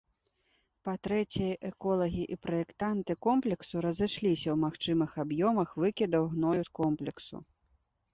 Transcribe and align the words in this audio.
Па-трэцяе, 0.87 1.49
эколагі 1.69 2.23
і 2.35 2.37
праектанты 2.45 3.15
комплексу 3.25 3.83
разышліся 3.87 4.49
ў 4.55 4.55
магчымых 4.65 5.11
аб'ёмах 5.25 5.69
выкідаў 5.85 6.23
гною 6.33 6.61
з 6.71 6.75
комплексу. 6.81 7.37